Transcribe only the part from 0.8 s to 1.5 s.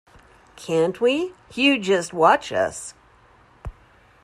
we?